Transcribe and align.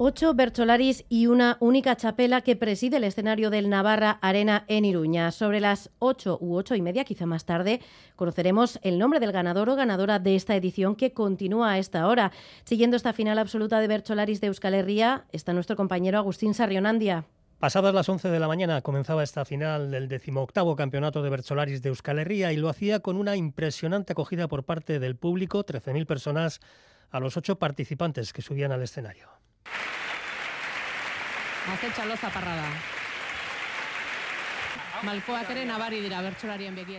Ocho 0.00 0.32
bercholaris 0.32 1.04
y 1.08 1.26
una 1.26 1.56
única 1.58 1.96
chapela 1.96 2.42
que 2.42 2.54
preside 2.54 2.98
el 2.98 3.04
escenario 3.04 3.50
del 3.50 3.68
Navarra 3.68 4.20
Arena 4.22 4.64
en 4.68 4.84
Iruña. 4.84 5.32
Sobre 5.32 5.58
las 5.58 5.90
ocho 5.98 6.38
u 6.40 6.54
ocho 6.54 6.76
y 6.76 6.82
media, 6.82 7.02
quizá 7.02 7.26
más 7.26 7.44
tarde, 7.44 7.80
conoceremos 8.14 8.78
el 8.84 9.00
nombre 9.00 9.18
del 9.18 9.32
ganador 9.32 9.68
o 9.68 9.74
ganadora 9.74 10.20
de 10.20 10.36
esta 10.36 10.54
edición 10.54 10.94
que 10.94 11.12
continúa 11.12 11.72
a 11.72 11.78
esta 11.78 12.06
hora. 12.06 12.30
Siguiendo 12.62 12.96
esta 12.96 13.12
final 13.12 13.40
absoluta 13.40 13.80
de 13.80 13.88
bercholaris 13.88 14.40
de 14.40 14.46
Euskal 14.46 14.74
Herria, 14.74 15.24
está 15.32 15.52
nuestro 15.52 15.74
compañero 15.74 16.18
Agustín 16.18 16.54
Sarrionandia. 16.54 17.24
Pasadas 17.58 17.92
las 17.92 18.08
11 18.08 18.28
de 18.28 18.38
la 18.38 18.46
mañana 18.46 18.82
comenzaba 18.82 19.24
esta 19.24 19.44
final 19.44 19.90
del 19.90 20.06
decimoctavo 20.06 20.76
campeonato 20.76 21.24
de 21.24 21.30
Bercholaris 21.30 21.82
de 21.82 21.88
Euskal 21.88 22.20
Herria 22.20 22.52
y 22.52 22.56
lo 22.56 22.68
hacía 22.68 23.00
con 23.00 23.16
una 23.16 23.34
impresionante 23.34 24.12
acogida 24.12 24.46
por 24.46 24.62
parte 24.62 25.00
del 25.00 25.16
público, 25.16 25.66
13.000 25.66 26.06
personas, 26.06 26.60
a 27.10 27.18
los 27.18 27.36
ocho 27.36 27.58
participantes 27.58 28.32
que 28.32 28.42
subían 28.42 28.70
al 28.70 28.82
escenario. 28.82 29.28
Has 31.66 31.84
echado 31.84 32.16
zaparrada. 32.16 32.97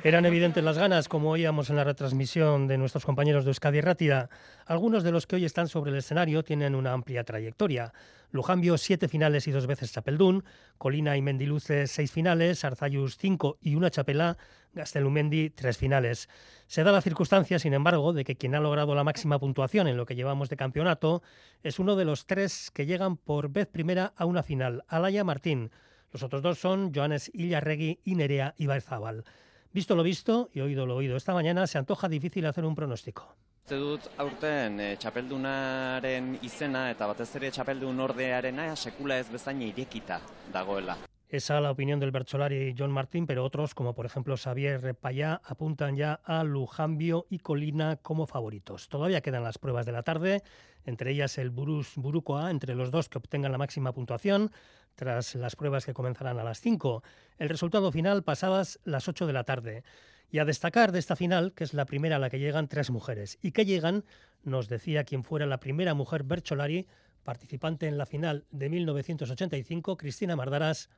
Eran 0.03 0.25
evidentes 0.25 0.63
las 0.63 0.77
ganas, 0.77 1.07
como 1.07 1.31
oíamos 1.31 1.69
en 1.69 1.75
la 1.75 1.83
retransmisión 1.83 2.67
de 2.67 2.77
nuestros 2.77 3.05
compañeros 3.05 3.45
de 3.45 3.51
Euskadi 3.51 3.81
Rátida. 3.81 4.29
Algunos 4.65 5.03
de 5.03 5.11
los 5.11 5.27
que 5.27 5.35
hoy 5.35 5.45
están 5.45 5.67
sobre 5.67 5.91
el 5.91 5.97
escenario 5.97 6.43
tienen 6.43 6.75
una 6.75 6.93
amplia 6.93 7.23
trayectoria. 7.23 7.93
Lujambio, 8.31 8.77
siete 8.77 9.07
finales 9.07 9.47
y 9.47 9.51
dos 9.51 9.65
veces 9.67 9.91
Chapeldún. 9.91 10.43
Colina 10.77 11.17
y 11.17 11.21
Mendiluce, 11.21 11.87
seis 11.87 12.11
finales. 12.11 12.63
Arzayus, 12.63 13.17
cinco 13.17 13.57
y 13.61 13.75
una 13.75 13.89
chapela. 13.89 14.37
Gastelumendi, 14.73 15.49
tres 15.49 15.77
finales. 15.77 16.29
Se 16.67 16.83
da 16.83 16.91
la 16.91 17.01
circunstancia, 17.01 17.57
sin 17.57 17.73
embargo, 17.73 18.13
de 18.13 18.23
que 18.23 18.35
quien 18.35 18.53
ha 18.53 18.59
logrado 18.59 18.93
la 18.93 19.03
máxima 19.03 19.39
puntuación 19.39 19.87
en 19.87 19.97
lo 19.97 20.05
que 20.05 20.15
llevamos 20.15 20.49
de 20.49 20.57
campeonato 20.57 21.23
es 21.63 21.79
uno 21.79 21.95
de 21.95 22.05
los 22.05 22.27
tres 22.27 22.69
que 22.71 22.85
llegan 22.85 23.17
por 23.17 23.49
vez 23.49 23.67
primera 23.67 24.13
a 24.15 24.25
una 24.25 24.43
final, 24.43 24.83
Alaya 24.87 25.23
Martín. 25.23 25.71
Los 26.11 26.23
otros 26.23 26.41
dos 26.41 26.59
son 26.59 26.93
Joanes 26.93 27.29
Illarregui 27.33 27.99
y 28.03 28.15
Nerea 28.15 28.55
Ibarzabal. 28.57 29.23
Visto 29.71 29.95
lo 29.95 30.03
visto 30.03 30.49
y 30.53 30.61
oído 30.61 30.85
lo 30.85 30.95
oído 30.95 31.15
esta 31.15 31.33
mañana, 31.33 31.67
se 31.67 31.77
antoja 31.77 32.09
difícil 32.09 32.45
hacer 32.45 32.65
un 32.65 32.75
pronóstico. 32.75 33.35
Uste 33.69 33.77
dut 33.77 34.05
aurten 34.17 34.79
e, 34.81 34.87
txapeldunaren 34.97 36.31
izena 36.41 36.87
eta 36.89 37.05
batez 37.11 37.27
ere 37.37 37.51
txapeldun 37.53 38.01
ordearena 38.01 38.71
sekula 38.73 39.19
ez 39.21 39.29
bezain 39.29 39.61
irekita 39.61 40.17
dagoela. 40.49 40.97
Esa 41.31 41.61
la 41.61 41.69
opinión 41.69 41.99
del 41.99 42.09
Bercholari 42.09 42.73
John 42.75 42.89
Martín, 42.89 43.27
pero 43.27 43.45
otros, 43.45 43.75
como 43.75 43.93
por 43.93 44.07
ejemplo 44.07 44.35
Xavier 44.35 44.81
Repayá, 44.81 45.39
apuntan 45.45 45.95
ya 45.95 46.13
a 46.23 46.43
Lujambio 46.43 47.27
y 47.29 47.37
Colina 47.37 47.97
como 47.97 48.25
favoritos. 48.25 48.89
Todavía 48.89 49.21
quedan 49.21 49.43
las 49.43 49.59
pruebas 49.59 49.85
de 49.85 49.91
la 49.91 50.01
tarde, 50.01 50.41
entre 50.85 51.11
ellas 51.11 51.37
el 51.37 51.51
Burus 51.51 51.93
Burucoa, 51.97 52.49
entre 52.49 52.73
los 52.73 52.89
dos 52.89 53.09
que 53.09 53.19
obtengan 53.19 53.51
la 53.51 53.59
máxima 53.59 53.93
puntuación, 53.93 54.49
tras 54.95 55.35
las 55.35 55.55
pruebas 55.55 55.85
que 55.85 55.93
comenzarán 55.93 56.39
a 56.39 56.43
las 56.43 56.61
5. 56.61 57.03
El 57.37 57.49
resultado 57.49 57.91
final 57.91 58.23
pasadas 58.23 58.79
las 58.83 59.07
8 59.07 59.27
de 59.27 59.33
la 59.33 59.43
tarde. 59.43 59.83
Y 60.31 60.39
a 60.39 60.45
destacar 60.45 60.91
de 60.91 60.97
esta 60.97 61.15
final, 61.15 61.53
que 61.53 61.63
es 61.63 61.75
la 61.75 61.85
primera 61.85 62.15
a 62.15 62.19
la 62.19 62.31
que 62.31 62.39
llegan 62.39 62.67
tres 62.67 62.89
mujeres, 62.89 63.37
y 63.43 63.51
que 63.51 63.65
llegan, 63.65 64.03
nos 64.41 64.67
decía 64.67 65.03
quien 65.03 65.23
fuera 65.23 65.45
la 65.45 65.59
primera 65.59 65.93
mujer 65.93 66.23
Bercholari, 66.23 66.87
participante 67.23 67.85
en 67.85 67.99
la 67.99 68.07
final 68.07 68.45
de 68.49 68.69
1985, 68.69 69.95
Cristina 69.95 70.35
Mardaras, 70.35 70.89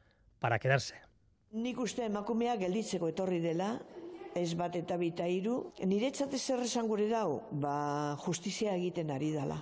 para 0.42 0.60
quedarse. 0.60 0.98
Nik 1.54 1.80
uste 1.80 2.08
emakumea 2.10 2.58
gelditzeko 2.58 3.12
etorri 3.12 3.40
dela, 3.44 3.76
ez 4.36 4.56
bat 4.58 4.76
eta 4.80 4.98
bita 4.98 5.28
iru, 5.30 5.72
niretzat 5.86 6.34
zer 6.40 6.64
esan 6.66 6.88
gure 6.90 7.08
dau, 7.12 7.44
ba 7.52 8.16
justizia 8.26 8.74
egiten 8.76 9.12
ari 9.12 9.32
dala. 9.36 9.62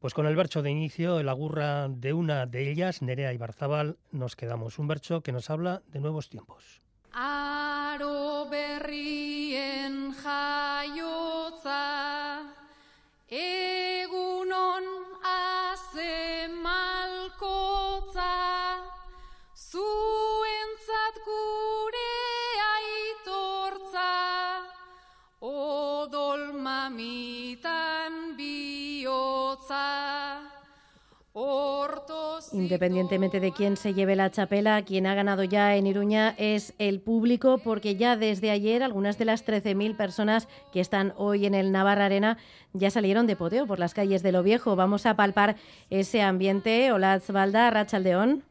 Pues 0.00 0.14
con 0.14 0.26
el 0.26 0.36
bercho 0.36 0.62
de 0.62 0.70
inicio, 0.70 1.18
el 1.18 1.28
agurra 1.28 1.88
de 1.88 2.12
una 2.12 2.46
de 2.46 2.70
ellas, 2.70 3.02
Nerea 3.02 3.32
Ibarzabal, 3.32 3.98
nos 4.12 4.36
quedamos. 4.36 4.78
Un 4.78 4.86
bercho 4.86 5.22
que 5.22 5.32
nos 5.32 5.50
habla 5.50 5.82
de 5.88 5.98
nuevos 5.98 6.28
tiempos. 6.28 6.80
Aro 7.12 8.46
berrien 8.48 10.12
jaiotza, 10.12 11.82
egunon 13.26 13.67
Independientemente 32.52 33.40
de 33.40 33.52
quién 33.52 33.76
se 33.76 33.94
lleve 33.94 34.16
la 34.16 34.30
chapela, 34.30 34.82
quien 34.82 35.06
ha 35.06 35.14
ganado 35.14 35.44
ya 35.44 35.76
en 35.76 35.86
Iruña 35.86 36.34
es 36.38 36.74
el 36.78 37.00
público, 37.00 37.58
porque 37.58 37.96
ya 37.96 38.16
desde 38.16 38.50
ayer 38.50 38.82
algunas 38.82 39.18
de 39.18 39.24
las 39.24 39.46
13.000 39.46 39.96
personas 39.96 40.48
que 40.72 40.80
están 40.80 41.12
hoy 41.16 41.46
en 41.46 41.54
el 41.54 41.72
Navarra 41.72 42.06
Arena 42.06 42.38
ya 42.72 42.90
salieron 42.90 43.26
de 43.26 43.36
poteo 43.36 43.66
por 43.66 43.78
las 43.78 43.94
calles 43.94 44.22
de 44.22 44.32
Lo 44.32 44.42
Viejo. 44.42 44.76
Vamos 44.76 45.06
a 45.06 45.14
palpar 45.14 45.56
ese 45.90 46.22
ambiente. 46.22 46.92
Hola, 46.92 47.20
Zbalda, 47.20 47.70
Rachaldeón. 47.70 48.47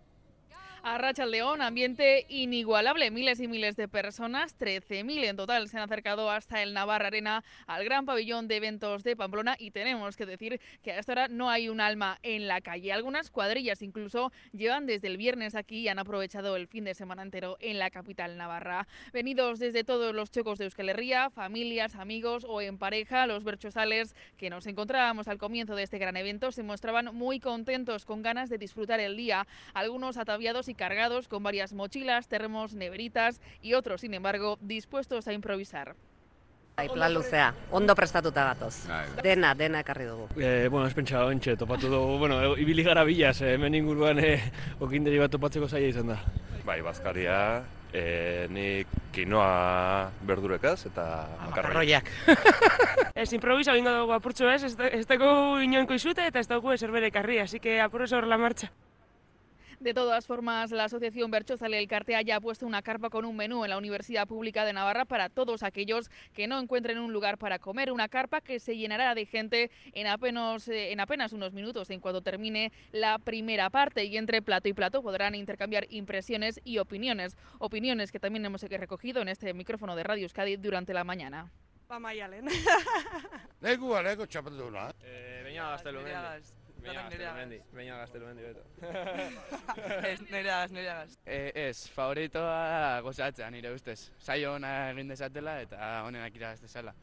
A 0.84 0.98
Racha 0.98 1.26
León, 1.26 1.62
ambiente 1.62 2.26
inigualable. 2.30 3.10
Miles 3.12 3.40
y 3.40 3.48
miles 3.48 3.76
de 3.76 3.88
personas, 3.88 4.58
13.000 4.60 5.26
en 5.26 5.36
total, 5.36 5.68
se 5.68 5.78
han 5.78 5.84
acercado 5.84 6.30
hasta 6.30 6.62
el 6.62 6.74
Navarra 6.74 7.08
Arena, 7.08 7.44
al 7.66 7.84
gran 7.84 8.06
pabellón 8.06 8.48
de 8.48 8.58
eventos 8.58 9.04
de 9.04 9.16
Pamplona. 9.16 9.56
Y 9.58 9.72
tenemos 9.72 10.16
que 10.16 10.26
decir 10.26 10.62
que 10.84 10.92
a 10.92 11.00
esta 11.00 11.12
hora 11.14 11.28
no 11.28 11.50
hay 11.50 11.68
un 11.68 11.82
alma 11.82 12.20
en 12.22 12.48
la 12.48 12.62
calle. 12.62 12.94
Algunas 12.94 13.32
cuadrillas 13.32 13.82
incluso 13.82 14.32
llevan 14.54 14.86
desde 14.86 15.08
el 15.08 15.18
viernes 15.18 15.56
aquí 15.56 15.80
y 15.80 15.88
han 15.88 16.00
aprovechado 16.00 16.56
el 16.56 16.68
fin 16.68 16.84
de 16.84 16.94
semana 16.94 17.24
entero 17.24 17.58
en 17.60 17.80
la 17.80 17.90
capital 17.90 18.38
navarra. 18.38 18.88
Venidos 19.12 19.60
desde 19.60 19.84
todos 19.84 20.14
los 20.14 20.32
chocos 20.32 20.60
de 20.60 20.66
Euskal 20.66 20.90
Herria, 20.90 21.30
familias, 21.32 21.96
amigos 21.96 22.46
o 22.48 22.62
en 22.62 22.78
pareja, 22.78 23.26
los 23.28 23.44
berchosales 23.44 24.16
que 24.38 24.50
nos 24.50 24.68
encontrábamos 24.68 25.28
al 25.28 25.38
comienzo 25.40 25.76
de 25.76 25.84
este 25.84 25.98
gran 25.98 26.18
evento 26.18 26.52
se 26.52 26.64
mostraban 26.64 27.16
muy 27.16 27.40
contentos, 27.40 28.06
con 28.06 28.22
ganas 28.22 28.50
de 28.50 28.58
disfrutar 28.58 29.00
el 29.00 29.18
día. 29.18 29.48
Algunos 29.74 30.18
ataviados 30.18 30.67
y 30.68 30.74
cargados 30.74 31.28
con 31.28 31.44
varias 31.44 31.74
mochilas, 31.74 32.28
termos, 32.28 32.74
neveritas 32.74 33.42
y 33.62 33.74
otros, 33.74 34.02
sin 34.02 34.14
embargo, 34.14 34.58
dispuestos 34.62 35.28
a 35.28 35.34
improvisar. 35.34 35.96
Bai, 36.78 36.90
plan 36.90 37.12
luzea, 37.12 37.56
ondo 37.72 37.96
prestatuta 37.96 38.44
gatoz. 38.44 38.86
Dena, 39.24 39.56
dena 39.56 39.80
ekarri 39.82 40.06
dugu. 40.06 40.28
Eh, 40.38 40.68
bueno, 40.70 40.86
ez 40.86 40.94
pentsa 40.94 41.24
ontxe, 41.26 41.56
topatu 41.58 41.90
dugu, 41.90 42.20
bueno, 42.22 42.38
ibili 42.54 42.86
gara 42.86 43.04
bilaz, 43.04 43.42
eh, 43.42 43.56
hemen 43.56 43.74
inguruan 43.80 44.22
eh, 44.22 44.52
okinderi 44.80 45.18
bat 45.18 45.34
topatzeko 45.34 45.68
zaila 45.68 45.90
izan 45.90 46.14
da. 46.14 46.20
Bai, 46.68 46.84
bazkaria, 46.86 47.40
e, 47.94 48.48
nik 48.54 48.88
kinoa 49.16 50.12
berdurekaz 50.28 50.80
eta 50.90 51.06
makarroiak. 51.48 52.10
Ez 53.16 53.32
improvisa 53.34 53.74
bingo 53.74 53.94
dugu 53.96 54.14
apurtxo 54.14 54.50
ez, 54.52 54.62
ez, 54.68 54.76
ez 54.92 55.06
dugu 55.10 55.64
inoenko 55.66 55.98
izute 55.98 56.28
eta 56.30 56.44
ez 56.44 56.50
dugu 56.50 56.76
ezer 56.76 56.92
bere 56.94 57.10
karri, 57.12 57.40
así 57.42 57.60
que 57.60 57.80
apurro 57.82 58.08
sobre 58.08 58.28
la 58.28 58.38
marcha. 58.38 58.70
De 59.80 59.94
todas 59.94 60.26
formas, 60.26 60.72
la 60.72 60.86
Asociación 60.86 61.30
Berchozale 61.30 61.78
El 61.78 61.88
Cartea 61.88 62.24
ya 62.24 62.38
ha 62.38 62.42
puesto 62.42 62.66
una 62.66 62.82
carpa 62.82 63.12
con 63.12 63.26
un 63.26 63.36
menú 63.36 63.64
en 63.64 63.70
la 63.70 63.78
Universidad 63.78 64.28
Pública 64.28 64.66
de 64.66 64.74
Navarra 64.74 65.06
para 65.06 65.30
todos 65.30 65.62
aquellos 65.62 66.10
que 66.34 66.48
no 66.48 66.60
encuentren 66.60 66.98
un 66.98 67.14
lugar 67.14 67.38
para 67.38 67.60
comer. 67.60 67.92
Una 67.92 68.10
carpa 68.10 68.42
que 68.42 68.60
se 68.60 68.76
llenará 68.76 69.14
de 69.14 69.28
gente 69.28 69.70
en 69.94 70.08
apenas, 70.08 70.68
eh, 70.68 70.92
en 70.92 71.00
apenas 71.00 71.32
unos 71.32 71.54
minutos 71.54 71.92
en 71.92 72.00
cuanto 72.00 72.22
termine 72.22 72.72
la 72.92 73.20
primera 73.20 73.70
parte. 73.70 74.04
Y 74.06 74.18
entre 74.18 74.42
plato 74.42 74.68
y 74.68 74.74
plato 74.74 75.04
podrán 75.04 75.36
intercambiar 75.36 75.86
impresiones 75.92 76.60
y 76.64 76.80
opiniones. 76.80 77.38
Opiniones 77.60 78.12
que 78.12 78.20
también 78.20 78.44
hemos 78.46 78.64
recogido 78.64 79.22
en 79.22 79.28
este 79.28 79.54
micrófono 79.54 79.96
de 79.96 80.04
Radio 80.04 80.24
Euskadi 80.24 80.58
durante 80.58 80.92
la 80.92 81.04
mañana. 81.04 81.52
Ba 81.88 82.00
maialen. 82.00 82.48
Leku 83.62 83.94
aleko 83.94 84.26
txapelduna. 84.26 84.90
Eh, 85.04 85.42
Beña 85.46 85.78
Gaztelumendi. 86.94 87.62
Beña 87.74 87.98
Gaztelumendi. 87.98 88.42
Beña 88.42 88.44
Gaztelumendi, 88.44 88.44
beto. 88.44 88.64
Ez, 90.08 90.22
nereagaz, 90.32 90.72
nereagaz. 90.72 91.18
E, 91.26 91.52
ez, 91.68 91.90
favoritoa 91.90 93.02
gozatzea 93.02 93.50
nire 93.52 93.74
ustez. 93.74 94.12
Saio 94.20 94.54
ona 94.54 94.90
egin 94.92 95.08
dezatela 95.08 95.60
eta 95.62 96.04
honenak 96.06 96.36
irabaz 96.36 96.62
dezala. 96.62 96.96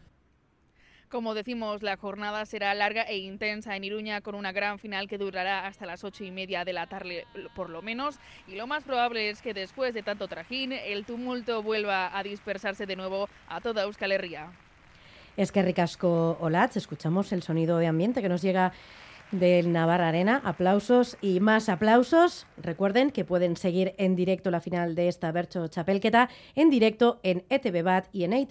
Como 1.10 1.34
decimos, 1.34 1.82
la 1.82 1.96
jornada 1.96 2.44
será 2.44 2.74
larga 2.74 3.02
e 3.02 3.18
intensa 3.18 3.76
en 3.76 3.84
Iruña 3.84 4.20
con 4.20 4.34
una 4.34 4.50
gran 4.50 4.80
final 4.80 5.06
que 5.06 5.16
durará 5.16 5.66
hasta 5.66 5.86
las 5.86 6.02
ocho 6.02 6.24
y 6.24 6.32
media 6.32 6.64
de 6.64 6.72
la 6.72 6.88
tarde 6.88 7.24
por 7.54 7.70
lo 7.70 7.82
menos 7.82 8.18
y 8.48 8.56
lo 8.56 8.66
más 8.66 8.82
probable 8.82 9.30
es 9.30 9.40
que 9.40 9.54
después 9.54 9.94
de 9.94 10.02
tanto 10.02 10.26
trajín 10.26 10.72
el 10.72 11.04
tumulto 11.04 11.62
vuelva 11.62 12.18
a 12.18 12.22
dispersarse 12.24 12.86
de 12.86 12.96
nuevo 12.96 13.28
a 13.46 13.60
toda 13.60 13.84
Euskal 13.84 14.10
Herria. 14.10 14.50
Es 15.36 15.52
que 15.52 15.62
ricasco 15.62 16.36
Olatz, 16.40 16.76
escuchamos 16.76 17.32
el 17.32 17.42
sonido 17.42 17.78
de 17.78 17.86
ambiente 17.86 18.22
que 18.22 18.28
nos 18.28 18.42
llega 18.42 18.72
del 19.38 19.72
Navarra 19.72 20.08
Arena. 20.08 20.40
Aplausos 20.44 21.16
y 21.20 21.40
más 21.40 21.68
aplausos. 21.68 22.46
Recuerden 22.56 23.10
que 23.10 23.24
pueden 23.24 23.56
seguir 23.56 23.94
en 23.98 24.16
directo 24.16 24.50
la 24.50 24.60
final 24.60 24.94
de 24.94 25.08
esta 25.08 25.32
Bercho 25.32 25.68
Chapelqueta 25.68 26.28
en 26.54 26.70
directo 26.70 27.20
en 27.22 27.44
ETV 27.48 27.82
Bat 27.82 28.06
y 28.12 28.24
en 28.24 28.32
E 28.32 28.46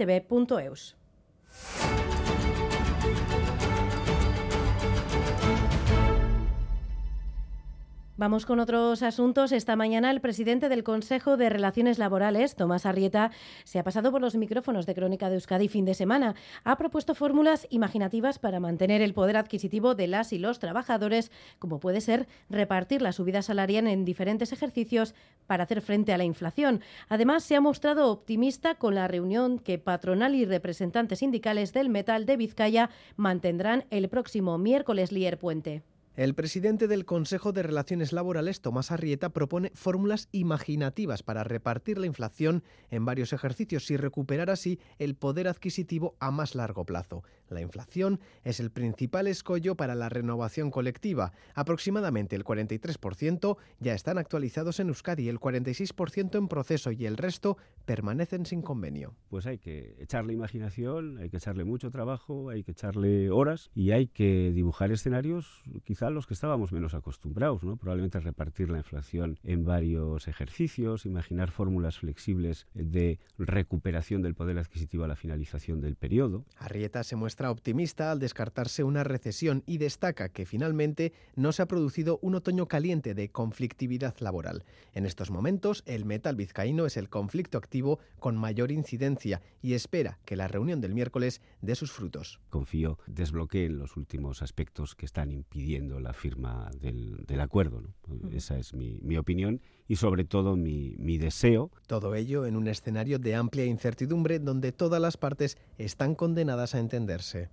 Vamos 8.15 8.45
con 8.45 8.60
otros 8.60 9.01
asuntos. 9.01 9.51
Esta 9.51 9.75
mañana 9.75 10.12
el 10.12 10.21
presidente 10.21 10.69
del 10.69 10.83
Consejo 10.83 11.36
de 11.36 11.50
Relaciones 11.50 11.98
Laborales, 11.98 12.56
Tomás 12.56 12.86
Arrieta, 12.86 13.31
se 13.63 13.80
ha 13.80 13.83
pasado 13.83 14.12
por 14.12 14.21
los 14.21 14.36
micrófonos 14.36 14.86
de 14.86 14.94
Crónica 14.94 15.30
de 15.30 15.36
Euskadi 15.36 15.68
fin 15.68 15.83
de 15.83 15.95
semana. 15.95 16.36
Ha 16.63 16.77
propuesto 16.77 17.15
fórmulas 17.15 17.65
imaginativas 17.71 18.38
para 18.38 18.60
mantener 18.60 19.01
el 19.01 19.15
poder 19.15 19.36
adquisitivo 19.36 19.95
de 19.95 20.06
las 20.06 20.31
y 20.31 20.38
los 20.38 20.60
trabajadores, 20.60 21.31
como 21.57 21.80
puede 21.80 22.01
ser 22.01 22.27
repartir 22.51 23.01
la 23.01 23.13
subida 23.13 23.42
salarial 23.42 23.88
en 23.88 24.06
diferentes 24.06 24.54
ejercicios 24.54 25.15
para 25.48 25.63
hacer 25.63 25.81
frente 25.81 26.13
a 26.13 26.19
la 26.19 26.24
inflación. 26.24 26.81
Además, 27.10 27.44
se 27.44 27.56
ha 27.56 27.62
mostrado 27.62 28.12
optimista 28.12 28.75
con 28.75 28.94
la 28.94 29.07
reunión 29.07 29.57
que 29.57 29.80
patronal 29.80 30.36
y 30.36 30.45
representantes 30.45 31.18
sindicales 31.18 31.74
del 31.74 31.89
metal 31.89 32.27
de 32.27 32.38
Vizcaya 32.38 32.92
mantendrán 33.15 33.86
el 33.89 34.07
próximo 34.07 34.60
miércoles 34.60 35.12
Lier 35.12 35.39
Puente. 35.39 35.81
El 36.15 36.36
presidente 36.36 36.88
del 36.88 37.06
Consejo 37.06 37.54
de 37.54 37.63
Relaciones 37.63 38.13
Laborales, 38.13 38.62
Tomás 38.62 38.92
Arrieta, 38.92 39.30
propone 39.30 39.71
fórmulas 39.74 40.30
imaginativas 40.31 41.24
para 41.24 41.44
repartir 41.44 41.98
la 41.98 42.06
inflación 42.06 42.63
en 42.92 43.04
varios 43.04 43.33
ejercicios 43.33 43.89
y 43.89 43.98
recuperar 43.98 44.51
así 44.51 44.80
el 45.00 45.15
poder 45.15 45.48
adquisitivo 45.48 46.15
a 46.19 46.30
más 46.30 46.54
largo 46.54 46.86
plazo. 46.86 47.24
La 47.50 47.62
inflación 47.62 48.19
es 48.44 48.60
el 48.60 48.71
principal 48.71 49.27
escollo 49.27 49.75
para 49.75 49.95
la 49.95 50.10
renovación 50.10 50.71
colectiva. 50.71 51.33
Aproximadamente 51.56 52.36
el 52.36 52.44
43% 52.44 53.57
ya 53.80 53.94
están 53.94 54.19
actualizados 54.19 54.80
en 54.80 54.89
Euskadi, 54.89 55.30
el 55.30 55.39
46% 55.39 56.38
en 56.38 56.48
proceso 56.48 56.92
y 56.92 57.07
el 57.07 57.18
resto 57.18 57.57
permanecen 57.86 58.45
sin 58.45 58.62
convenio. 58.62 59.15
Pues 59.30 59.45
hay 59.45 59.57
que 59.57 59.95
echarle 60.00 60.33
imaginación, 60.33 61.18
hay 61.18 61.30
que 61.30 61.38
echarle 61.38 61.63
mucho 61.63 61.89
trabajo, 61.89 62.50
hay 62.50 62.63
que 62.63 62.71
echarle 62.71 63.30
horas 63.30 63.71
y 63.74 63.92
hay 63.92 64.07
que 64.07 64.51
dibujar 64.51 64.92
escenarios 64.92 65.63
quizá 66.03 66.09
los 66.09 66.27
que 66.27 66.33
estábamos 66.33 66.73
menos 66.73 66.95
acostumbrados, 66.95 67.63
¿no? 67.63 67.77
Probablemente 67.77 68.19
repartir 68.19 68.69
la 68.69 68.79
inflación 68.79 69.39
en 69.44 69.63
varios 69.63 70.27
ejercicios, 70.27 71.05
imaginar 71.05 71.50
fórmulas 71.50 72.00
flexibles 72.00 72.67
de 72.73 73.19
recuperación 73.38 74.21
del 74.21 74.35
poder 74.35 74.57
adquisitivo 74.57 75.05
a 75.05 75.07
la 75.07 75.15
finalización 75.15 75.79
del 75.79 75.95
periodo. 75.95 76.44
Arrieta 76.57 77.05
se 77.05 77.15
muestra 77.15 77.51
optimista 77.51 78.11
al 78.11 78.19
descartarse 78.19 78.83
una 78.83 79.05
recesión 79.05 79.63
y 79.65 79.77
destaca 79.77 80.27
que 80.27 80.45
finalmente 80.45 81.13
no 81.38 81.53
se 81.53 81.61
ha 81.61 81.67
producido 81.67 82.19
un 82.21 82.35
otoño 82.35 82.67
caliente 82.67 83.13
de 83.13 83.29
conflictividad 83.29 84.13
laboral. 84.19 84.65
En 84.94 85.05
estos 85.05 85.31
momentos, 85.31 85.83
el 85.85 86.03
metal 86.03 86.35
vizcaíno 86.35 86.85
es 86.85 86.97
el 86.97 87.07
conflicto 87.07 87.57
activo 87.57 88.00
con 88.19 88.35
mayor 88.35 88.73
incidencia 88.73 89.41
y 89.61 89.73
espera 89.73 90.19
que 90.25 90.35
la 90.35 90.50
reunión 90.50 90.81
del 90.81 90.94
miércoles 90.94 91.39
dé 91.61 91.75
sus 91.75 91.94
frutos. 91.94 92.41
Confío 92.50 93.00
desbloqueen 93.07 93.79
los 93.79 93.95
últimos 93.95 94.41
aspectos 94.41 94.95
que 94.95 95.05
están 95.05 95.31
impidiendo 95.31 95.92
la 95.99 96.13
firma 96.13 96.69
del, 96.79 97.39
acuerdo. 97.39 97.83
Esa 98.31 98.57
es 98.57 98.73
mi, 98.73 98.99
mi, 99.01 99.17
opinión 99.17 99.61
y 99.87 99.95
sobre 99.95 100.25
todo 100.25 100.55
mi, 100.55 100.95
mi 100.97 101.17
deseo. 101.17 101.71
Todo 101.87 102.15
ello 102.15 102.45
en 102.45 102.55
un 102.55 102.67
escenario 102.67 103.19
de 103.19 103.35
amplia 103.35 103.65
incertidumbre 103.65 104.39
donde 104.39 104.71
todas 104.71 105.01
las 105.01 105.17
partes 105.17 105.57
están 105.77 106.15
condenadas 106.15 106.75
a 106.75 106.79
entenderse. 106.79 107.49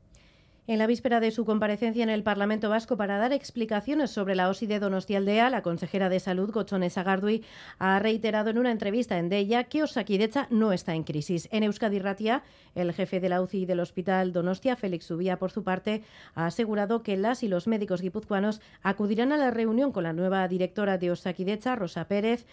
En 0.66 0.78
la 0.78 0.86
víspera 0.86 1.20
de 1.20 1.30
su 1.30 1.44
comparecencia 1.44 2.02
en 2.02 2.10
el 2.10 2.22
Parlamento 2.22 2.68
Vasco 2.68 2.96
para 2.96 3.18
dar 3.18 3.32
explicaciones 3.32 4.10
sobre 4.10 4.34
la 4.34 4.48
OSI 4.48 4.66
de 4.66 4.78
Donostialdea, 4.78 5.50
la 5.50 5.62
consejera 5.62 6.08
de 6.08 6.20
Salud, 6.20 6.52
Gochones 6.52 6.98
Agardui, 6.98 7.42
ha 7.78 7.98
reiterado 7.98 8.50
en 8.50 8.58
una 8.58 8.70
entrevista 8.70 9.18
en 9.18 9.28
Deia 9.28 9.64
que 9.64 9.82
Osakidecha 9.82 10.46
no 10.50 10.72
está 10.72 10.94
en 10.94 11.02
crisis. 11.02 11.48
En 11.50 11.64
Euskadi 11.64 11.98
Ratia, 11.98 12.44
el 12.74 12.92
jefe 12.92 13.20
de 13.20 13.30
la 13.30 13.42
UCI 13.42 13.66
del 13.66 13.80
Hospital 13.80 14.32
Donostia, 14.32 14.76
Félix 14.76 15.06
Subía, 15.06 15.38
por 15.38 15.50
su 15.50 15.64
parte, 15.64 16.02
ha 16.34 16.46
asegurado 16.46 17.02
que 17.02 17.16
las 17.16 17.42
y 17.42 17.48
los 17.48 17.66
médicos 17.66 18.02
guipuzcoanos 18.02 18.60
acudirán 18.82 19.32
a 19.32 19.38
la 19.38 19.50
reunión 19.50 19.92
con 19.92 20.04
la 20.04 20.12
nueva 20.12 20.46
directora 20.46 20.98
de 20.98 21.10
Osakidecha, 21.10 21.74
Rosa 21.74 22.06
Pérez, 22.06 22.46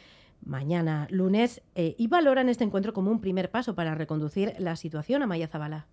mañana 0.43 1.07
lunes 1.09 1.61
eh, 1.75 1.95
y 1.97 2.07
valoran 2.07 2.49
este 2.49 2.63
encuentro 2.63 2.93
como 2.93 3.11
un 3.11 3.21
primer 3.21 3.51
paso 3.51 3.75
para 3.75 3.95
reconducir 3.95 4.53
la 4.59 4.75
situación 4.75 5.23
a 5.23 5.27
Maya 5.27 5.47
Zabala. 5.47 5.87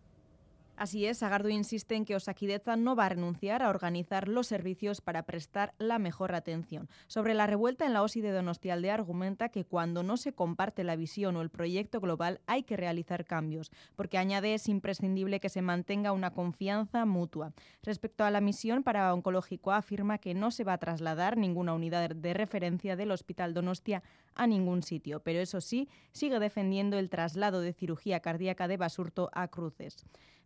Así 0.76 1.06
es, 1.06 1.18
Sagardo 1.18 1.48
insiste 1.50 1.94
en 1.94 2.04
que 2.04 2.16
Osaquideza 2.16 2.74
no 2.74 2.96
va 2.96 3.06
a 3.06 3.10
renunciar 3.10 3.62
a 3.62 3.68
organizar 3.68 4.26
los 4.26 4.48
servicios 4.48 5.00
para 5.00 5.22
prestar 5.22 5.72
la 5.78 6.00
mejor 6.00 6.34
atención. 6.34 6.88
Sobre 7.06 7.32
la 7.34 7.46
revuelta 7.46 7.86
en 7.86 7.92
la 7.92 8.02
OSI 8.02 8.22
de 8.22 8.32
Donostialdea 8.32 8.94
argumenta 8.94 9.50
que 9.50 9.64
cuando 9.64 10.02
no 10.02 10.16
se 10.16 10.32
comparte 10.32 10.82
la 10.82 10.96
visión 10.96 11.36
o 11.36 11.42
el 11.42 11.50
proyecto 11.50 12.00
global 12.00 12.40
hay 12.46 12.64
que 12.64 12.76
realizar 12.76 13.24
cambios, 13.24 13.70
porque 13.94 14.18
añade 14.18 14.52
es 14.52 14.68
imprescindible 14.68 15.38
que 15.38 15.48
se 15.48 15.62
mantenga 15.62 16.10
una 16.10 16.32
confianza 16.32 17.04
mutua. 17.04 17.52
Respecto 17.84 18.24
a 18.24 18.32
la 18.32 18.40
misión 18.40 18.82
para 18.82 19.14
Oncológico 19.14 19.70
afirma 19.70 20.18
que 20.18 20.34
no 20.34 20.50
se 20.50 20.64
va 20.64 20.72
a 20.72 20.78
trasladar 20.78 21.36
ninguna 21.36 21.72
unidad 21.72 22.10
de 22.10 22.34
referencia 22.34 22.96
del 22.96 23.12
Hospital 23.12 23.54
Donostia 23.54 24.02
a 24.34 24.48
ningún 24.48 24.82
sitio, 24.82 25.20
pero 25.20 25.38
eso 25.38 25.60
sí, 25.60 25.88
sigue 26.10 26.40
defendiendo 26.40 26.98
el 26.98 27.10
traslado 27.10 27.60
de 27.60 27.72
cirugía 27.72 28.18
cardíaca 28.18 28.66
de 28.66 28.76
Basurto 28.76 29.30
a 29.32 29.46
Cruces. 29.46 30.04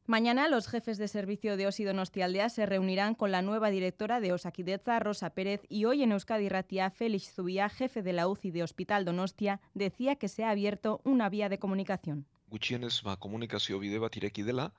Mañana 0.09 0.49
los 0.49 0.69
jefes 0.69 0.97
de 0.97 1.07
servicio 1.07 1.59
de 1.59 1.67
OSI 1.67 1.85
Donostialdea 1.85 2.49
se 2.49 2.65
reunirán 2.65 3.15
con 3.15 3.31
la 3.31 3.43
nueva 3.43 3.69
directora 3.69 4.21
de 4.21 4.33
Osakideza, 4.33 4.99
Rosa 5.01 5.29
Pérez, 5.35 5.61
y 5.69 5.85
hoy 5.85 6.03
en 6.03 6.13
Euskadi 6.13 6.49
Ratia, 6.49 6.89
Félix 6.89 7.35
Zubia, 7.35 7.69
jefe 7.69 8.01
de 8.03 8.15
la 8.15 8.27
UCI 8.27 8.51
de 8.51 8.63
Hospital 8.63 9.05
Donostia, 9.05 9.61
decía 9.75 10.17
que 10.17 10.29
se 10.29 10.45
ha 10.45 10.51
abierto 10.51 11.03
una 11.05 11.29
vía 11.29 11.51
de 11.51 11.59
comunicación. 11.59 12.25
Gutxienez, 12.49 13.03
ba, 13.03 13.19
komunikazio 13.19 13.79
bide 13.79 13.99
bat 13.99 14.17
ireki 14.17 14.47
dela, 14.49 14.73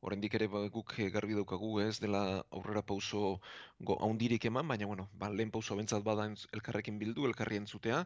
oraindik 0.00 0.36
ere 0.36 0.46
ba, 0.46 0.60
guk 0.68 0.92
garbi 1.08 1.32
daukagu 1.32 1.80
ez 1.80 1.96
dela 1.98 2.44
aurrera 2.50 2.84
pauso 2.84 3.40
haundirik 3.80 4.44
eman, 4.44 4.68
baina 4.68 4.84
bueno, 4.84 5.08
ba, 5.14 5.30
lehen 5.30 5.50
pauso 5.50 5.74
bentsat 5.80 6.04
bada 6.04 6.28
elkarrekin 6.52 6.98
bildu, 6.98 7.24
elkarri 7.24 7.56
entzutea, 7.64 8.04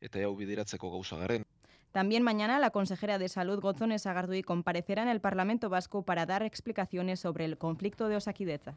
eta 0.00 0.26
hau 0.26 0.34
bideratzeko 0.34 0.90
gauza 0.90 1.22
garen. 1.22 1.46
También 1.92 2.22
mañana 2.22 2.58
la 2.58 2.70
consejera 2.70 3.18
de 3.18 3.28
Salud, 3.28 3.60
Gozones 3.60 4.06
Agardui, 4.06 4.42
comparecerá 4.42 5.02
en 5.02 5.08
el 5.08 5.20
Parlamento 5.20 5.70
Vasco 5.70 6.02
para 6.02 6.26
dar 6.26 6.42
explicaciones 6.42 7.20
sobre 7.20 7.44
el 7.44 7.56
conflicto 7.56 8.08
de 8.08 8.16
Osaquideza. 8.16 8.74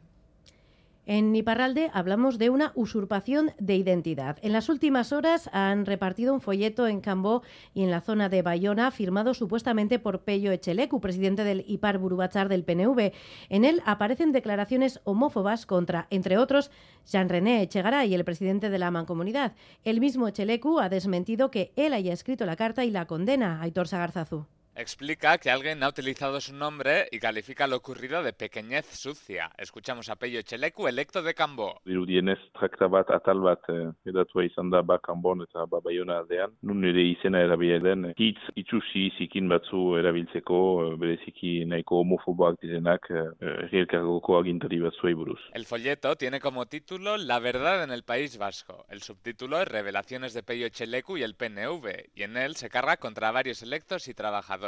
En 1.04 1.34
Iparralde 1.34 1.90
hablamos 1.92 2.38
de 2.38 2.48
una 2.48 2.70
usurpación 2.76 3.50
de 3.58 3.74
identidad. 3.74 4.38
En 4.40 4.52
las 4.52 4.68
últimas 4.68 5.10
horas 5.10 5.50
han 5.52 5.84
repartido 5.84 6.32
un 6.32 6.40
folleto 6.40 6.86
en 6.86 7.00
Cambó 7.00 7.42
y 7.74 7.82
en 7.82 7.90
la 7.90 8.00
zona 8.00 8.28
de 8.28 8.42
Bayona, 8.42 8.92
firmado 8.92 9.34
supuestamente 9.34 9.98
por 9.98 10.20
Pello 10.20 10.52
Echelecu, 10.52 11.00
presidente 11.00 11.42
del 11.42 11.64
Ipar 11.66 11.98
Burubachar 11.98 12.48
del 12.48 12.62
PNV. 12.62 13.12
En 13.48 13.64
él 13.64 13.82
aparecen 13.84 14.30
declaraciones 14.30 15.00
homófobas 15.02 15.66
contra, 15.66 16.06
entre 16.10 16.38
otros, 16.38 16.70
Jean-René 17.04 17.62
Echegaray, 17.62 18.14
el 18.14 18.24
presidente 18.24 18.70
de 18.70 18.78
la 18.78 18.92
Mancomunidad. 18.92 19.54
El 19.82 19.98
mismo 19.98 20.28
Echelecu 20.28 20.78
ha 20.78 20.88
desmentido 20.88 21.50
que 21.50 21.72
él 21.74 21.94
haya 21.94 22.12
escrito 22.12 22.46
la 22.46 22.54
carta 22.54 22.84
y 22.84 22.92
la 22.92 23.06
condena 23.06 23.58
a 23.58 23.62
Aitor 23.62 23.88
Sagarzazu. 23.88 24.46
Explica 24.74 25.36
que 25.36 25.50
alguien 25.50 25.82
ha 25.82 25.88
utilizado 25.88 26.40
su 26.40 26.54
nombre 26.54 27.06
y 27.10 27.18
califica 27.18 27.66
lo 27.66 27.76
ocurrido 27.76 28.22
de 28.22 28.32
pequeñez 28.32 28.86
sucia. 28.86 29.50
Escuchamos 29.58 30.08
a 30.08 30.16
Peio 30.16 30.40
Echeleku, 30.40 30.88
electo 30.88 31.22
de 31.22 31.34
Cambó. 31.34 31.82
Dirudienez, 31.84 32.38
trakta 32.58 32.86
bat 32.88 33.10
atal 33.10 33.40
bat 33.40 33.60
eh, 33.68 33.90
edatua 34.06 34.46
izan 34.46 34.70
da 34.70 34.80
ba 34.80 34.98
Kambon 34.98 35.42
eta 35.44 35.66
ba 35.66 35.80
Bayona 35.84 36.16
aldean. 36.22 36.56
Nun 36.62 36.86
ere 36.88 37.04
izena 37.04 37.42
erabila 37.44 37.82
den, 37.84 38.14
hitz 38.16 38.40
itxusi 38.56 39.10
zikin 39.18 39.50
batzu 39.52 39.98
erabiltzeko, 40.00 40.62
eh, 40.86 40.96
bereziki 40.96 41.52
nahiko 41.68 42.00
homofoboak 42.00 42.62
direnak, 42.62 43.10
rielkargoko 43.42 44.38
agintari 44.38 44.80
batzuei 44.80 45.12
buruz. 45.12 45.40
El 45.52 45.66
folleto 45.66 46.16
tiene 46.16 46.40
como 46.40 46.64
título 46.64 47.18
La 47.18 47.40
verdad 47.40 47.84
en 47.84 47.90
el 47.90 48.04
País 48.04 48.38
Vasco. 48.38 48.86
El 48.88 49.02
subtítulo 49.02 49.60
es 49.60 49.68
Revelaciones 49.68 50.32
de 50.32 50.42
Peio 50.42 50.66
Echeleku 50.66 51.18
y 51.18 51.24
el 51.24 51.34
PNV, 51.34 52.08
y 52.14 52.22
en 52.22 52.38
él 52.38 52.56
se 52.56 52.70
carga 52.70 52.96
contra 52.96 53.30
varios 53.32 53.62
electos 53.62 54.08
y 54.08 54.14
trabajadores. 54.14 54.61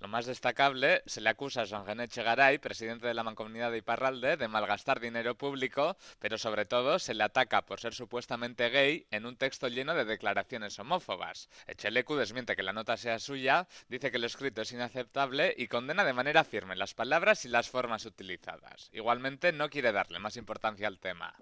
Lo 0.00 0.08
más 0.08 0.26
destacable, 0.26 1.02
se 1.06 1.20
le 1.20 1.28
acusa 1.28 1.62
a 1.62 1.64
Jean 1.64 1.86
René 1.86 2.08
Chegaray, 2.08 2.58
presidente 2.58 3.06
de 3.06 3.14
la 3.14 3.22
Mancomunidad 3.22 3.70
de 3.70 3.78
Iparralde, 3.78 4.36
de 4.36 4.48
malgastar 4.48 4.98
dinero 4.98 5.36
público, 5.36 5.96
pero 6.18 6.38
sobre 6.38 6.64
todo 6.64 6.98
se 6.98 7.14
le 7.14 7.22
ataca 7.22 7.62
por 7.62 7.78
ser 7.78 7.94
supuestamente 7.94 8.68
gay 8.70 9.06
en 9.10 9.26
un 9.26 9.36
texto 9.36 9.68
lleno 9.68 9.94
de 9.94 10.04
declaraciones 10.04 10.78
homófobas. 10.78 11.48
Echelecu 11.68 12.16
desmiente 12.16 12.56
que 12.56 12.62
la 12.64 12.72
nota 12.72 12.96
sea 12.96 13.18
suya, 13.18 13.68
dice 13.88 14.10
que 14.10 14.18
lo 14.18 14.26
escrito 14.26 14.62
es 14.62 14.72
inaceptable 14.72 15.54
y 15.56 15.68
condena 15.68 16.04
de 16.04 16.12
manera 16.12 16.42
firme 16.42 16.74
las 16.74 16.94
palabras 16.94 17.44
y 17.44 17.48
las 17.48 17.70
formas 17.70 18.06
utilizadas. 18.06 18.90
Igualmente 18.92 19.52
no 19.52 19.68
quiere 19.68 19.92
darle 19.92 20.18
más 20.18 20.36
importancia 20.36 20.88
al 20.88 20.98
tema. 20.98 21.34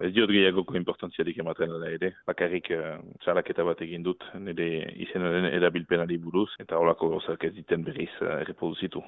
Bat 3.67 3.81
dut 4.07 4.23
nire 4.39 4.67
izenaren 5.03 5.47
erabilpenari 5.51 6.17
buruz, 6.23 6.51
eta 6.63 6.79
holako 6.79 7.09
gauzak 7.15 7.47
ez 7.49 7.53
diten 7.57 7.86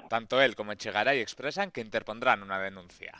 Tanto 0.08 0.40
él 0.40 0.54
como 0.54 0.72
Echegaray 0.72 1.20
expresan 1.20 1.70
que 1.70 1.80
interpondrán 1.80 2.42
una 2.42 2.58
denuncia. 2.58 3.12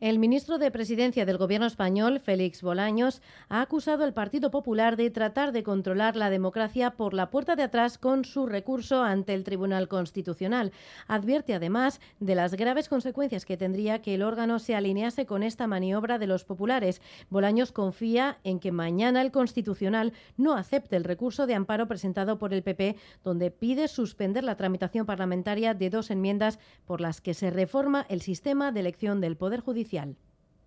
El 0.00 0.18
ministro 0.18 0.56
de 0.56 0.70
Presidencia 0.70 1.26
del 1.26 1.36
Gobierno 1.36 1.66
español, 1.66 2.20
Félix 2.20 2.62
Bolaños, 2.62 3.20
ha 3.50 3.60
acusado 3.60 4.02
al 4.02 4.14
Partido 4.14 4.50
Popular 4.50 4.96
de 4.96 5.10
tratar 5.10 5.52
de 5.52 5.62
controlar 5.62 6.16
la 6.16 6.30
democracia 6.30 6.92
por 6.92 7.12
la 7.12 7.28
puerta 7.28 7.54
de 7.54 7.64
atrás 7.64 7.98
con 7.98 8.24
su 8.24 8.46
recurso 8.46 9.02
ante 9.02 9.34
el 9.34 9.44
Tribunal 9.44 9.88
Constitucional. 9.88 10.72
Advierte 11.06 11.52
además 11.52 12.00
de 12.18 12.34
las 12.34 12.54
graves 12.54 12.88
consecuencias 12.88 13.44
que 13.44 13.58
tendría 13.58 14.00
que 14.00 14.14
el 14.14 14.22
órgano 14.22 14.58
se 14.58 14.74
alinease 14.74 15.26
con 15.26 15.42
esta 15.42 15.66
maniobra 15.66 16.18
de 16.18 16.26
los 16.26 16.44
populares. 16.44 17.02
Bolaños 17.28 17.70
confía 17.70 18.38
en 18.42 18.58
que 18.58 18.72
mañana 18.72 19.20
el 19.20 19.30
Constitucional 19.30 20.14
no 20.38 20.54
acepte 20.54 20.96
el 20.96 21.04
recurso 21.04 21.46
de 21.46 21.56
amparo 21.56 21.88
presentado 21.88 22.38
por 22.38 22.54
el 22.54 22.62
PP, 22.62 22.96
donde 23.22 23.50
pide 23.50 23.86
suspender 23.86 24.44
la 24.44 24.56
tramitación 24.56 25.04
parlamentaria 25.04 25.74
de 25.74 25.90
dos 25.90 26.10
enmiendas 26.10 26.58
por 26.86 27.02
las 27.02 27.20
que 27.20 27.34
se 27.34 27.50
reforma 27.50 28.06
el 28.08 28.22
sistema 28.22 28.72
de 28.72 28.80
elección 28.80 29.20
del 29.20 29.36
Poder 29.36 29.60
Judicial. 29.60 29.89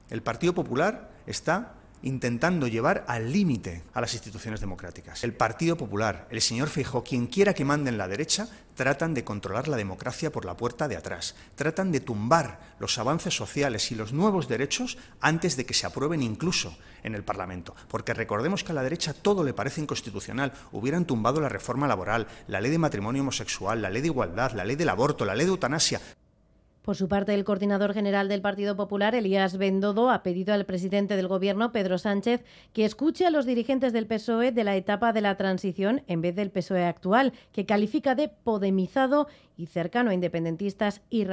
El 0.10 0.22
Partido 0.22 0.54
Popular 0.54 1.12
está 1.26 1.76
intentando 2.04 2.68
llevar 2.68 3.06
al 3.08 3.32
límite 3.32 3.84
a 3.94 4.02
las 4.02 4.14
instituciones 4.14 4.60
democráticas. 4.60 5.24
El 5.24 5.34
Partido 5.34 5.78
Popular, 5.78 6.28
el 6.30 6.42
señor 6.42 6.68
Feijó, 6.68 7.04
quien 7.04 7.28
quiera 7.28 7.54
que 7.54 7.66
mande 7.66 7.90
en 7.90 7.98
la 7.98 8.10
derecha, 8.10 8.48
tratan 8.76 9.14
de 9.14 9.24
controlar 9.24 9.68
la 9.68 9.78
democracia 9.78 10.32
por 10.32 10.44
la 10.44 10.58
puerta 10.58 10.88
de 10.88 10.98
atrás. 10.98 11.36
Tratan 11.56 11.92
de 11.92 12.02
tumbar 12.02 12.60
los 12.80 12.98
avances 12.98 13.34
sociales 13.34 13.92
y 13.92 13.96
los 13.96 14.12
nuevos 14.12 14.50
derechos 14.50 14.98
antes 15.22 15.56
de 15.56 15.66
que 15.66 15.74
se 15.74 15.86
aprueben 15.86 16.22
incluso 16.22 16.76
en 17.04 17.16
el 17.16 17.24
Parlamento. 17.24 17.74
Porque 17.88 18.14
recordemos 18.14 18.64
que 18.64 18.74
a 18.74 18.76
la 18.76 18.84
derecha 18.84 19.14
todo 19.14 19.44
le 19.44 19.54
parece 19.54 19.82
inconstitucional. 19.82 20.52
Hubieran 20.74 21.06
tumbado 21.06 21.40
la 21.40 21.50
reforma 21.50 21.88
laboral, 21.88 22.28
la 22.48 22.60
ley 22.60 22.72
de 22.72 22.80
matrimonio 22.80 23.22
homosexual, 23.22 23.82
la 23.82 23.90
ley 23.90 24.02
de 24.02 24.10
igualdad, 24.10 24.52
la 24.52 24.66
ley 24.66 24.76
del 24.76 24.90
aborto, 24.90 25.24
la 25.24 25.36
ley 25.36 25.46
de 25.46 25.52
eutanasia. 25.52 26.02
Por 26.84 26.98
su 26.98 27.08
parte, 27.08 27.34
el 27.34 27.46
coordinador 27.46 27.94
general 27.94 28.28
del 28.28 28.42
Partido 28.42 28.76
Popular, 28.76 29.16
Elías 29.16 29.58
Bendodo, 29.58 30.12
ha 30.12 30.22
pedido 30.22 30.54
al 30.54 30.66
presidente 30.66 31.16
del 31.16 31.30
Gobierno, 31.30 31.72
Pedro 31.72 31.98
Sánchez, 31.98 32.44
que 32.74 32.84
escuche 32.84 33.26
a 33.26 33.30
los 33.30 33.46
dirigentes 33.46 33.94
del 33.94 34.06
PSOE 34.06 34.52
de 34.52 34.66
la 34.66 34.76
etapa 34.76 35.14
de 35.14 35.22
la 35.22 35.38
transición 35.38 36.04
en 36.08 36.20
vez 36.20 36.36
del 36.36 36.52
PSOE 36.52 36.84
actual, 36.84 37.32
que 37.54 37.66
califica 37.66 38.16
de 38.16 38.28
podemizado 38.28 39.28
y 39.56 39.68
cercano 39.68 40.10
a 40.10 40.14
independentistas 40.14 41.02
y 41.10 41.24